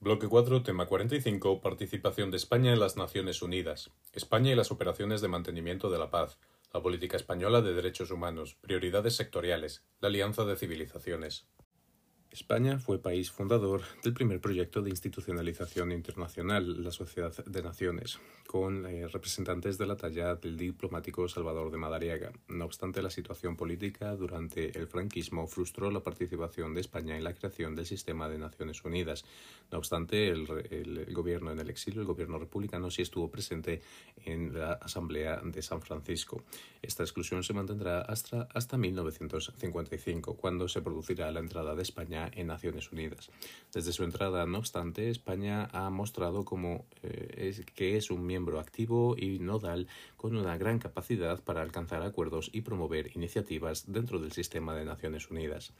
[0.00, 3.90] Bloque 4, tema 45, participación de España en las Naciones Unidas.
[4.12, 6.38] España y las operaciones de mantenimiento de la paz.
[6.72, 8.56] La política española de derechos humanos.
[8.60, 9.84] Prioridades sectoriales.
[10.00, 11.46] La alianza de civilizaciones.
[12.34, 18.18] España fue país fundador del primer proyecto de institucionalización internacional, la Sociedad de Naciones,
[18.48, 22.32] con eh, representantes de la talla del diplomático Salvador de Madariaga.
[22.48, 27.34] No obstante, la situación política durante el franquismo frustró la participación de España en la
[27.34, 29.24] creación del sistema de Naciones Unidas.
[29.70, 33.80] No obstante, el, el gobierno en el exilio, el gobierno republicano, sí estuvo presente
[34.24, 36.42] en la Asamblea de San Francisco.
[36.82, 42.46] Esta exclusión se mantendrá hasta, hasta 1955, cuando se producirá la entrada de España en
[42.46, 43.30] Naciones Unidas.
[43.72, 48.60] Desde su entrada, no obstante, España ha mostrado como, eh, es, que es un miembro
[48.60, 54.32] activo y nodal con una gran capacidad para alcanzar acuerdos y promover iniciativas dentro del
[54.32, 55.72] sistema de Naciones Unidas.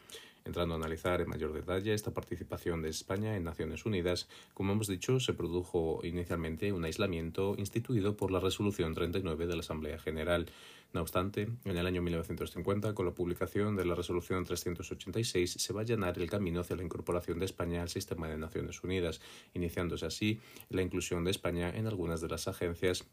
[0.44, 4.88] Entrando a analizar en mayor detalle esta participación de España en Naciones Unidas, como hemos
[4.88, 10.46] dicho, se produjo inicialmente un aislamiento instituido por la Resolución 39 de la Asamblea General.
[10.94, 15.80] No obstante, en el año 1950, con la publicación de la Resolución 386, se va
[15.80, 19.20] a allanar el camino hacia la incorporación de España al sistema de Naciones Unidas,
[19.54, 23.04] iniciándose así la inclusión de España en algunas de las agencias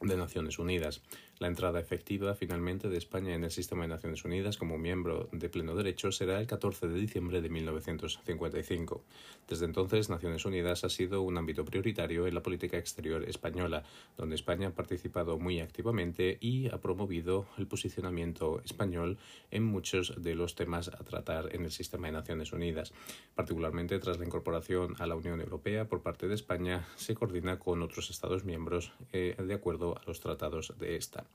[0.00, 1.02] de Naciones Unidas.
[1.40, 5.48] La entrada efectiva finalmente de España en el sistema de Naciones Unidas como miembro de
[5.48, 9.02] pleno derecho será el 14 de diciembre de 1955.
[9.48, 13.84] Desde entonces, Naciones Unidas ha sido un ámbito prioritario en la política exterior española,
[14.18, 19.16] donde España ha participado muy activamente y ha promovido el posicionamiento español
[19.50, 22.92] en muchos de los temas a tratar en el sistema de Naciones Unidas.
[23.34, 27.80] Particularmente tras la incorporación a la Unión Europea por parte de España, se coordina con
[27.80, 31.29] otros Estados miembros eh, de acuerdo a los tratados de esta.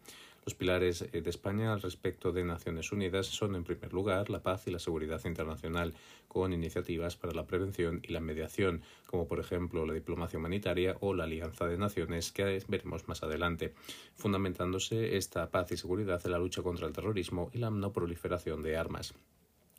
[0.46, 4.44] Los pilares eh, de España al respecto de Naciones Unidas son, en primer lugar, la
[4.44, 5.96] paz y la seguridad internacional,
[6.28, 11.16] con iniciativas para la prevención y la mediación, como por ejemplo la diplomacia humanitaria o
[11.16, 13.74] la Alianza de Naciones, que veremos más adelante,
[14.14, 18.62] fundamentándose esta paz y seguridad en la lucha contra el terrorismo y la no proliferación
[18.62, 19.16] de armas.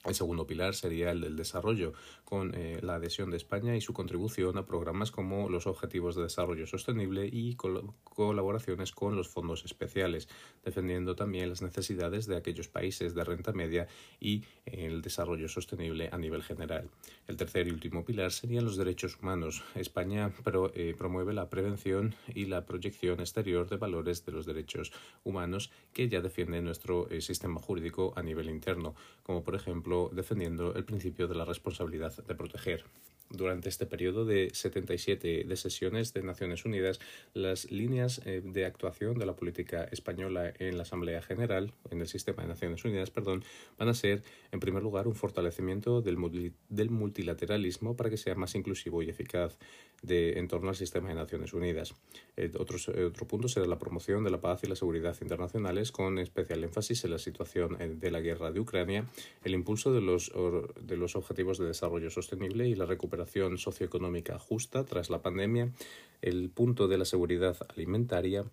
[0.07, 1.93] El segundo pilar sería el del desarrollo,
[2.25, 6.23] con eh, la adhesión de España y su contribución a programas como los Objetivos de
[6.23, 10.29] Desarrollo Sostenible y colaboraciones con los fondos especiales,
[10.65, 13.89] defendiendo también las necesidades de aquellos países de renta media
[14.21, 16.89] y eh, el desarrollo sostenible a nivel general.
[17.27, 19.65] El tercer y último pilar serían los derechos humanos.
[19.75, 20.33] España
[20.75, 24.93] eh, promueve la prevención y la proyección exterior de valores de los derechos
[25.25, 30.85] humanos que ya defiende nuestro sistema jurídico a nivel interno, como por ejemplo defendiendo el
[30.85, 32.85] principio de la responsabilidad de proteger.
[33.31, 37.01] Durante este periodo de 77 de sesiones de Naciones Unidas,
[37.35, 42.07] las líneas eh, de actuación de la política española en la Asamblea General, en el
[42.07, 43.43] sistema de Naciones Unidas, perdón,
[43.79, 44.23] van a ser,
[44.53, 49.59] en primer lugar, un fortalecimiento del, del multilateralismo para que sea más inclusivo y eficaz
[50.03, 51.97] de, en torno al sistema de Naciones Unidas.
[52.37, 56.21] Eh, otro, otro punto será la promoción de la paz y la seguridad internacionales, con
[56.21, 59.05] especial énfasis en la situación eh, de la guerra de Ucrania,
[59.43, 60.33] el impulso de los,
[60.81, 63.16] de los objetivos de desarrollo sostenible y la recuperación
[63.57, 65.73] socioeconómica justa tras la pandemia,
[66.23, 68.45] el punto de la seguridad alimentaria,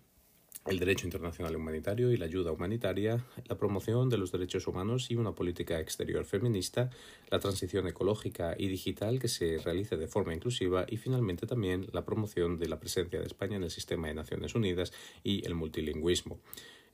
[0.66, 5.16] el derecho internacional humanitario y la ayuda humanitaria, la promoción de los derechos humanos y
[5.16, 6.90] una política exterior feminista,
[7.30, 12.04] la transición ecológica y digital que se realice de forma inclusiva y finalmente también la
[12.06, 14.92] promoción de la presencia de España en el sistema de Naciones Unidas
[15.22, 16.38] y el multilingüismo.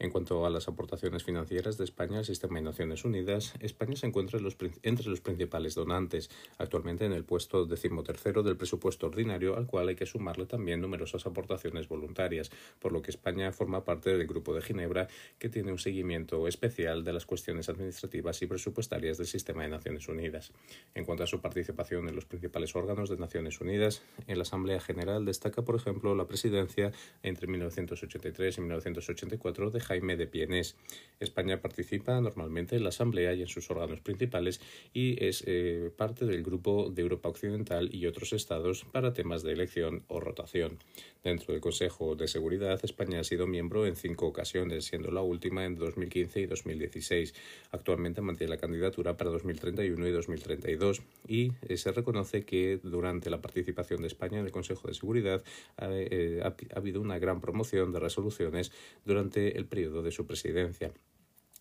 [0.01, 4.07] En cuanto a las aportaciones financieras de España al sistema de Naciones Unidas, España se
[4.07, 4.41] encuentra
[4.83, 9.97] entre los principales donantes, actualmente en el puesto decimotercero del presupuesto ordinario, al cual hay
[9.97, 14.63] que sumarle también numerosas aportaciones voluntarias, por lo que España forma parte del Grupo de
[14.63, 15.07] Ginebra,
[15.39, 20.09] que tiene un seguimiento especial de las cuestiones administrativas y presupuestarias del sistema de Naciones
[20.09, 20.51] Unidas.
[20.95, 24.81] En cuanto a su participación en los principales órganos de Naciones Unidas, en la Asamblea
[24.81, 26.91] General destaca, por ejemplo, la presidencia
[27.23, 30.77] entre 1983 y 1984 de Jaime de Pienés.
[31.19, 34.61] España participa normalmente en la Asamblea y en sus órganos principales
[34.95, 39.53] y es eh, parte del Grupo de Europa Occidental y otros estados para temas de
[39.53, 40.79] elección o rotación.
[41.23, 45.67] Dentro del Consejo de Seguridad, España ha sido miembro en cinco ocasiones, siendo la última
[45.67, 47.35] en 2015 y 2016.
[47.73, 53.43] Actualmente mantiene la candidatura para 2031 y 2032 y eh, se reconoce que durante la
[53.43, 55.43] participación de España en el Consejo de Seguridad
[55.83, 58.73] eh, ha habido una gran promoción de resoluciones
[59.05, 60.93] durante el periodo de su presidencia.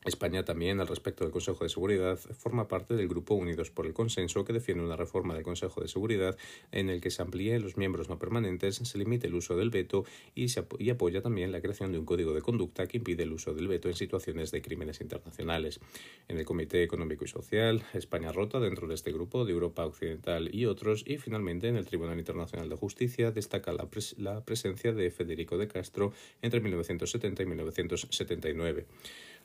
[0.05, 3.93] España también, al respecto del Consejo de Seguridad, forma parte del Grupo Unidos por el
[3.93, 6.37] Consenso, que defiende una reforma del Consejo de Seguridad
[6.71, 10.05] en el que se amplíe los miembros no permanentes, se limite el uso del veto
[10.35, 13.53] y, se apoya también la creación de un código de conducta que impide el uso
[13.53, 15.81] del veto en situaciones de crímenes internacionales.
[16.29, 20.55] En el Comité Económico y Social, España rota dentro de este grupo de Europa Occidental
[20.55, 25.11] y otros, y finalmente en el Tribunal Internacional de Justicia destaca la, la presencia de
[25.11, 28.85] Federico de Castro entre 1970 y 1979.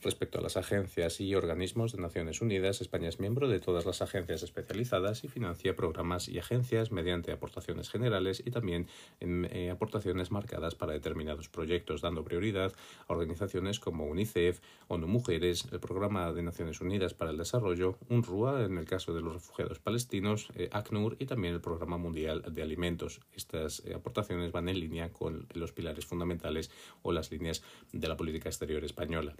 [0.04, 4.02] Respecto a las agencias y organismos de Naciones Unidas, España es miembro de todas las
[4.02, 8.86] agencias especializadas y financia programas y agencias mediante aportaciones generales y también
[9.20, 12.74] en, eh, aportaciones marcadas para determinados proyectos, dando prioridad
[13.08, 18.66] a organizaciones como UNICEF, ONU Mujeres, el Programa de Naciones Unidas para el Desarrollo, UNRWA
[18.66, 22.60] en el caso de los refugiados palestinos, eh, ACNUR y también el Programa Mundial de
[22.60, 23.22] Alimentos.
[23.34, 26.70] Estas eh, aportaciones van en línea con los pilares fundamentales
[27.00, 29.34] o las líneas de la política exterior española.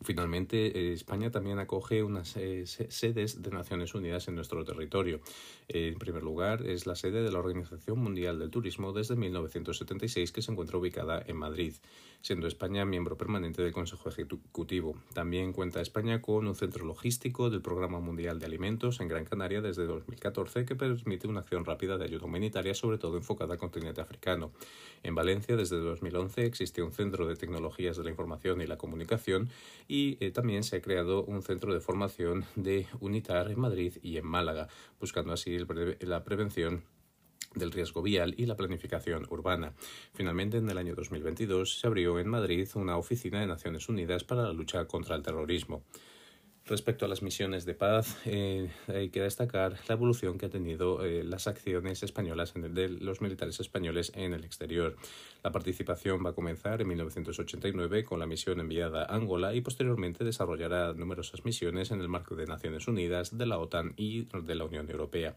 [0.00, 5.20] Finalmente, eh, España también acoge unas eh, sedes de Naciones Unidas en nuestro territorio.
[5.68, 10.40] en primer lugar, es la sede de la Organización Mundial del Turismo desde 1976, que
[10.40, 11.74] se encuentra ubicada en Madrid,
[12.20, 14.96] siendo España miembro permanente del Consejo Ejecutivo.
[15.14, 19.60] También cuenta España con un centro logístico del Programa Mundial de Alimentos en Gran Canaria
[19.60, 24.00] desde 2014, que permite una acción rápida de ayuda humanitaria, sobre todo enfocada al continente
[24.00, 24.52] africano.
[25.02, 29.48] En Valencia, desde 2011, existe un centro de tecnologías de la información y la comunicación
[29.88, 34.18] y eh, también se ha creado un centro de formación de UNITAR en Madrid y
[34.18, 34.68] en Málaga,
[35.00, 35.58] buscando así
[36.00, 36.84] la prevención
[37.54, 39.72] del riesgo vial y la planificación urbana.
[40.12, 44.42] Finalmente, en el año 2022 se abrió en Madrid una oficina de Naciones Unidas para
[44.42, 45.82] la lucha contra el terrorismo.
[46.68, 51.02] Respecto a las misiones de paz, eh, hay que destacar la evolución que han tenido
[51.02, 54.94] eh, las acciones españolas de los militares españoles en el exterior.
[55.42, 60.24] La participación va a comenzar en 1989 con la misión enviada a Angola y posteriormente
[60.24, 64.64] desarrollará numerosas misiones en el marco de Naciones Unidas, de la OTAN y de la
[64.64, 65.36] Unión Europea.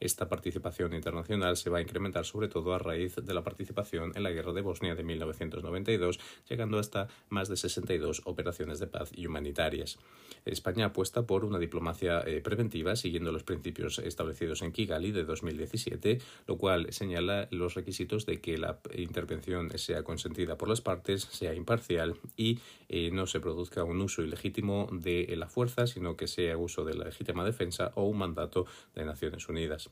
[0.00, 4.22] Esta participación internacional se va a incrementar sobre todo a raíz de la participación en
[4.22, 9.26] la Guerra de Bosnia de 1992, llegando hasta más de 62 operaciones de paz y
[9.26, 9.98] humanitarias.
[10.44, 16.20] España apuesta por una diplomacia eh, preventiva siguiendo los principios establecidos en Kigali de 2017,
[16.46, 21.54] lo cual señala los requisitos de que la intervención sea consentida por las partes, sea
[21.54, 26.56] imparcial y eh, no se produzca un uso ilegítimo de la fuerza, sino que sea
[26.56, 29.90] uso de la legítima defensa o un mandato de Naciones Unidas.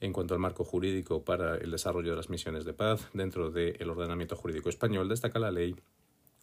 [0.00, 3.88] En cuanto al marco jurídico para el desarrollo de las misiones de paz, dentro del
[3.88, 5.74] ordenamiento jurídico español destaca la ley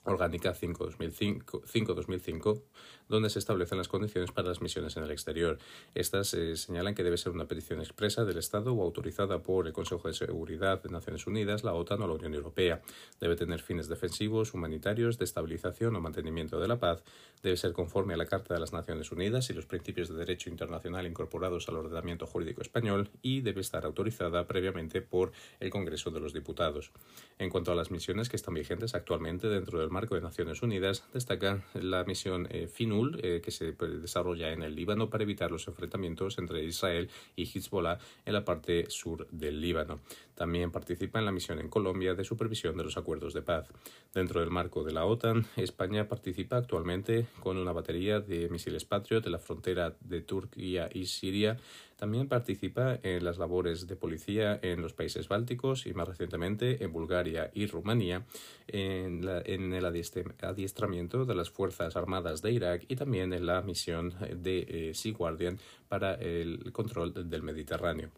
[0.06, 2.62] Orgánica 5-2005,
[3.08, 5.58] donde se establecen las condiciones para las misiones en el exterior.
[5.96, 9.74] Estas eh, señalan que debe ser una petición expresa del Estado o autorizada por el
[9.74, 12.82] Consejo de Seguridad de Naciones Unidas, la OTAN o la Unión Europea.
[13.20, 17.04] Debe tener fines defensivos, humanitarios, de estabilización o mantenimiento de la paz.
[17.42, 20.50] Debe ser conforme a la Carta de las Naciones Unidas y los principios de derecho
[20.50, 26.20] internacional incorporados al ordenamiento jurídico español y debe estar autorizada previamente por el Congreso de
[26.20, 26.92] los Diputados.
[27.38, 31.06] En cuanto a las misiones que están vigentes actualmente dentro del marco de Naciones Unidas,
[31.14, 35.68] destaca la misión eh, FINUL, eh, que se desarrolla en el Líbano para evitar los
[35.68, 40.02] enfrentamientos entre Israel y Hezbollah en la parte sur del Líbano.
[40.36, 43.70] También participa en la misión en Colombia de supervisión de los acuerdos de paz.
[44.14, 49.24] Dentro del marco de la OTAN, España participa actualmente con una batería de misiles Patriot
[49.24, 51.58] de la frontera de Turquía y Siria
[52.04, 56.92] también participa en las labores de policía en los países bálticos y más recientemente en
[56.92, 58.26] Bulgaria y Rumanía,
[58.68, 64.66] en, el adiestramiento de las Fuerzas Armadas de Irak y también en la misión de
[64.68, 65.58] eh, Sea Guardian
[65.88, 68.12] para el control del Mediterráneo.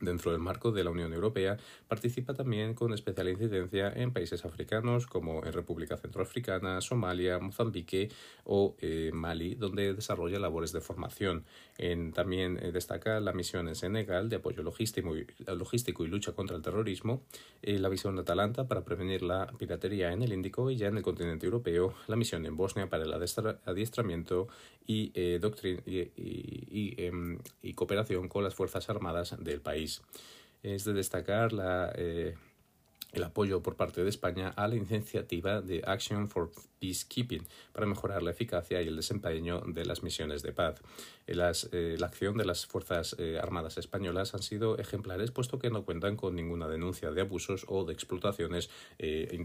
[0.00, 5.06] Dentro del marco de la Unión Europea, participa también con especial incidencia en países africanos
[5.06, 8.10] como en República Centroafricana, Somalia, Mozambique
[8.42, 11.44] o eh, Mali, donde desarrolla labores de formación.
[12.12, 15.26] también eh, destaca la misión en Senegal de apoyo logístico y,
[16.08, 17.22] lucha contra el terrorismo,
[17.62, 20.96] eh, la misión de Atalanta para prevenir la piratería en el Índico y ya en
[20.96, 23.12] el continente europeo, la misión en Bosnia para el
[23.64, 24.48] adiestramiento
[24.86, 29.83] y, em, y cooperación con las Fuerzas Armadas del país.
[30.62, 32.34] Es de destacar la, eh,
[33.14, 36.50] el apoyo por parte de España a la iniciativa de Action for
[36.80, 40.82] Peacekeeping para mejorar la eficacia y el desempeño de las misiones de paz.
[41.26, 45.58] Eh, las, eh, la acción de las Fuerzas eh, Armadas españolas han sido ejemplares puesto
[45.58, 48.68] que no cuentan con ninguna denuncia de abusos o de explotaciones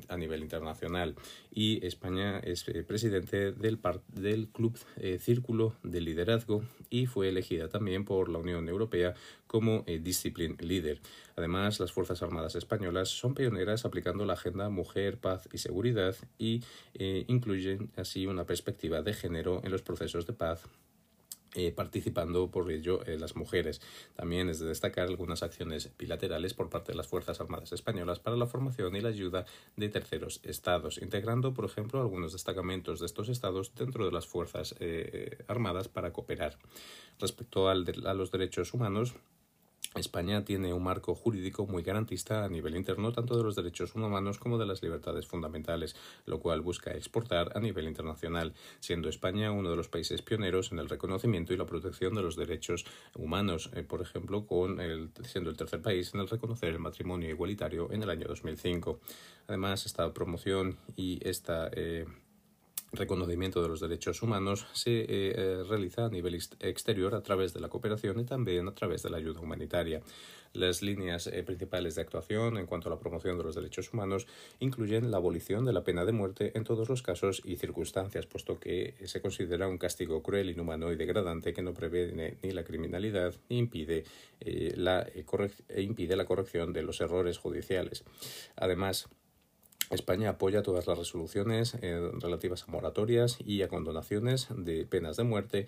[0.10, 1.16] a nivel internacional.
[1.52, 4.78] Y España es presidente del, del Club
[5.20, 9.14] Círculo de Liderazgo y fue elegida también por la Unión Europea
[9.50, 11.02] como Discipline Leader.
[11.36, 16.64] Además, las Fuerzas Armadas Españolas son pioneras aplicando la Agenda Mujer, Paz y Seguridad y
[17.28, 20.68] incluyen así una perspectiva de género en los procesos de paz
[21.56, 23.82] eh, participando por ello eh, las mujeres.
[24.16, 28.36] También es de destacar algunas acciones bilaterales por parte de las Fuerzas Armadas Españolas para
[28.36, 33.30] la formación y la ayuda de terceros estados, integrando, por ejemplo, algunos destacamentos de estos
[33.30, 36.60] estados dentro de las Fuerzas eh, Armadas para cooperar.
[37.18, 39.16] Respecto al a los derechos humanos,
[39.96, 44.38] España tiene un marco jurídico muy garantista a nivel interno tanto de los derechos humanos
[44.38, 45.96] como de las libertades fundamentales,
[46.28, 50.80] lo cual busca exportar a nivel internacional, siendo España uno de los países pioneros en
[50.80, 55.50] el reconocimiento y la protección de los derechos humanos, eh, por ejemplo, con el, siendo
[55.50, 59.00] el tercer país en el reconocer el matrimonio igualitario en el año 2005.
[59.48, 62.06] Además, esta promoción y esta eh,
[62.92, 67.60] reconocimiento de los derechos humanos se eh, eh, realiza a nivel exterior a través de
[67.60, 70.02] la cooperación y también a través de la ayuda humanitaria.
[70.54, 74.26] Las líneas eh, principales de actuación en cuanto a la promoción de los derechos humanos
[74.60, 78.60] incluyen la abolición de la pena de muerte en todos los casos y circunstancias, puesto
[78.60, 83.36] que se considera un castigo cruel, inhumano y degradante que no previene ni la criminalidad
[83.50, 84.06] ni impide,
[84.76, 85.06] la,
[85.70, 88.04] e impide la corrección de los errores judiciales.
[88.56, 89.08] Además,
[89.90, 95.24] España apoya todas las resoluciones eh, relativas a moratorias y a condonaciones de penas de
[95.24, 95.66] muerte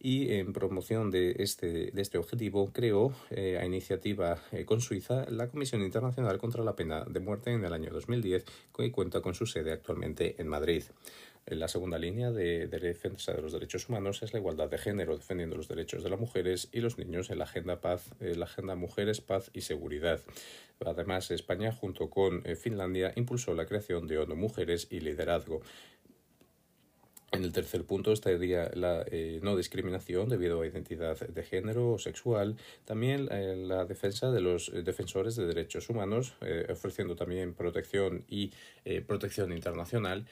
[0.00, 5.48] y en promoción de este, este objetivo creó eh, a iniciativa eh, con Suiza la
[5.48, 8.44] Comisión Internacional contra la Pena de Muerte en el año 2010
[8.76, 10.84] que cuenta con su sede actualmente en Madrid.
[11.46, 15.56] La segunda línea de, defensa de los derechos humanos es la igualdad de género, defendiendo
[15.56, 19.20] los derechos de las mujeres y los niños en la agenda paz, la agenda mujeres,
[19.20, 20.22] paz y seguridad.
[20.84, 25.60] Además, España, junto con eh, Finlandia, impulsó la creación de ONU Mujeres y Liderazgo.
[27.32, 31.98] En el tercer punto estaría la eh, no discriminación debido a identidad de género o
[31.98, 36.34] sexual, también eh, la defensa de los defensores de derechos humanos,
[36.70, 38.52] ofreciendo también protección y
[39.06, 40.26] protección internacional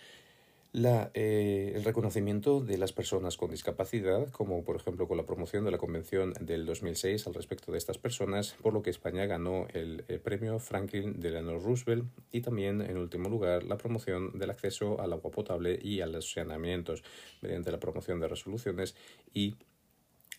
[0.73, 5.65] la, eh, el reconocimiento de las personas con discapacidad, como por ejemplo con la promoción
[5.65, 9.67] de la Convención del 2006 al respecto de estas personas, por lo que España ganó
[9.75, 14.99] el, el premio Franklin Delano Roosevelt y también, en último lugar, la promoción del acceso
[15.01, 17.05] al agua potable y a los saneamientos
[17.43, 18.95] mediante la promoción de resoluciones
[19.35, 19.57] y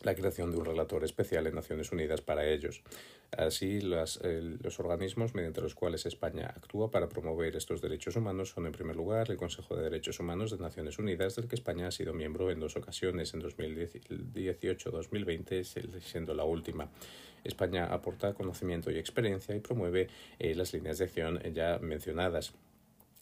[0.03, 2.83] la creación de un relator especial en Naciones Unidas para ellos.
[3.35, 4.19] Así, los
[4.79, 9.31] organismos mediante los cuales España actúa para promover estos derechos humanos son, en primer lugar,
[9.31, 12.59] el Consejo de Derechos Humanos de Naciones Unidas, del que España ha sido miembro en
[12.59, 16.91] dos ocasiones, en 2018-2020, siendo la última.
[17.43, 20.07] España aporta conocimiento y experiencia y promueve
[20.39, 22.53] eh, las líneas de acción ya mencionadas.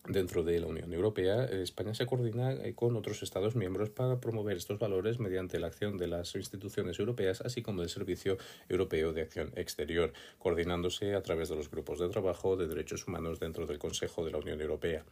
[0.08, 4.58] Dentro de la Unión Europea, España se coordina eh, con otros Estados miembros para promover
[4.58, 9.22] estos valores mediante la acción de las instituciones europeas, así como del Servicio Europeo de
[9.22, 13.78] Acción Exterior, coordinándose a través de los grupos de trabajo de derechos humanos dentro del
[13.78, 15.06] Consejo de la Unión Europea.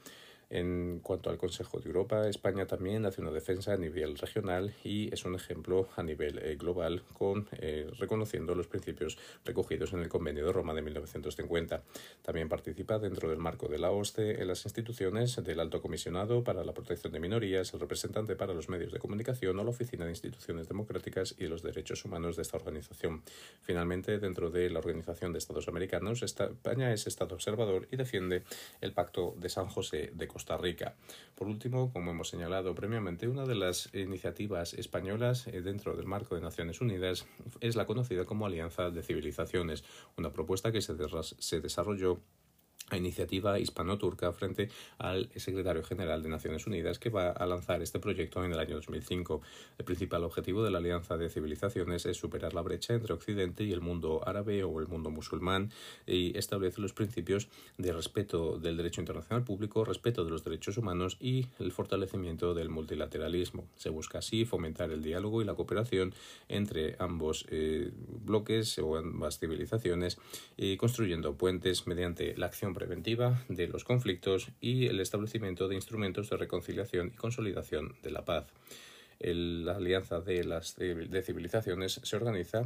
[0.51, 5.13] En cuanto al Consejo de Europa, España también hace una defensa a nivel regional y
[5.13, 10.09] es un ejemplo a nivel eh, global con eh, reconociendo los principios recogidos en el
[10.09, 11.83] Convenio de Roma de 1950.
[12.23, 16.63] También participa dentro del marco de la OSCE en las instituciones del Alto Comisionado para
[16.63, 20.11] la Protección de Minorías, el representante para los medios de comunicación o la Oficina de
[20.11, 23.21] Instituciones Democráticas y los Derechos Humanos de esta organización.
[23.61, 28.41] Finalmente, dentro de la Organización de Estados Americanos, España es Estado observador y defiende
[28.81, 30.38] el Pacto de San José de Costa
[31.35, 36.35] Por último, como hemos señalado previamente, una de las iniciativas españolas eh, dentro del marco
[36.35, 37.25] de Naciones Unidas
[37.61, 39.83] es la conocida como Alianza de Civilizaciones,
[40.17, 40.95] una propuesta que se,
[41.39, 42.19] se desarrolló
[42.89, 47.99] a iniciativa hispano-turca frente al secretario general de Naciones Unidas que va a lanzar este
[47.99, 49.41] proyecto en el año 2005.
[49.77, 53.71] El principal objetivo de la Alianza de Civilizaciones es superar la brecha entre Occidente y
[53.71, 55.71] el mundo árabe o el mundo musulmán
[56.05, 61.17] y establece los principios de respeto del derecho internacional público, respeto de los derechos humanos
[61.19, 63.67] y el fortalecimiento del multilateralismo.
[63.75, 66.13] Se busca así fomentar el diálogo y la cooperación
[66.47, 67.91] entre ambos eh,
[68.25, 70.17] bloques o ambas civilizaciones,
[70.57, 76.29] y construyendo puentes mediante la acción preventiva de los conflictos y el establecimiento de instrumentos
[76.29, 78.45] de reconciliación y consolidación de la paz.
[79.19, 82.65] la Alianza de las de Civilizaciones se organiza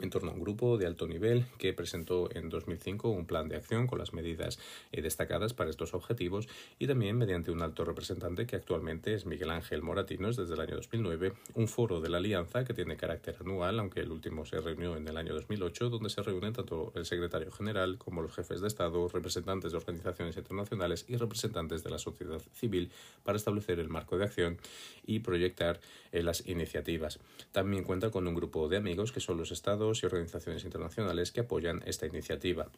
[0.00, 3.56] en torno a un grupo de alto nivel que presentó en 2005 un plan de
[3.56, 4.58] acción con las medidas
[4.92, 9.50] eh, destacadas para estos objetivos y también mediante un alto representante que actualmente es Miguel
[9.50, 13.78] Ángel Moratinos desde el año 2009, un foro de la Alianza que tiene carácter anual,
[13.80, 17.50] aunque el último se reunió en el año 2008, donde se reúnen tanto el secretario
[17.50, 22.40] general como los jefes de Estado, representantes de organizaciones internacionales y representantes de la sociedad
[22.52, 22.90] civil
[23.22, 24.58] para establecer el marco de acción
[25.06, 25.80] y proyectar
[26.12, 27.18] eh, las iniciativas.
[27.52, 31.40] También cuenta con un grupo de amigos que son los estados y organizaciones internacionales que
[31.40, 32.70] apoyan esta iniciativa.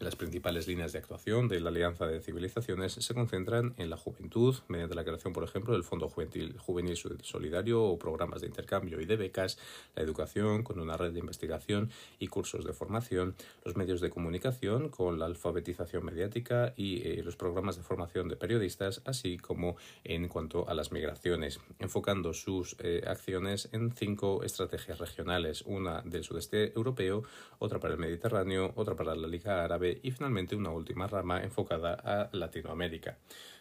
[0.00, 4.56] Las principales líneas de actuación de la Alianza de Civilizaciones se concentran en la juventud,
[4.66, 9.16] mediante la creación, por ejemplo, del Fondo Juvenil, Solidario o programas de intercambio y de
[9.16, 9.58] becas,
[9.94, 14.88] la educación con una red de investigación y cursos de formación, los medios de comunicación
[14.88, 20.28] con la alfabetización mediática y eh, los programas de formación de periodistas, así como en
[20.28, 26.72] cuanto a las migraciones, enfocando sus eh, acciones en cinco estrategias regionales, una del sudeste
[26.72, 27.22] europeo,
[27.58, 31.94] otra para el Mediterráneo, otra para la Liga Árabe, y finalmente una última rama enfocada
[31.94, 33.18] a Latinoamérica.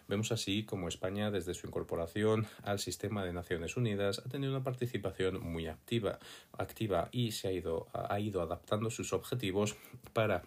[0.09, 4.63] Vemos así como España, desde su incorporación al sistema de Naciones Unidas, ha tenido una
[4.63, 6.17] participación muy activa,
[6.57, 9.75] activa y se ha ido, ha ido adaptando sus objetivos
[10.13, 10.43] para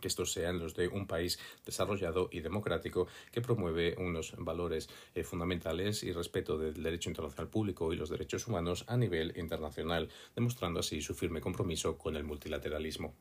[0.00, 5.24] que estos sean los de un país desarrollado y democrático que promueve unos valores eh,
[5.24, 10.80] fundamentales y respeto del derecho internacional público y los derechos humanos a nivel internacional, demostrando
[10.80, 13.14] así su firme compromiso con el multilateralismo.